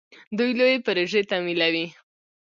[0.37, 1.85] دوی لویې پروژې تمویلوي.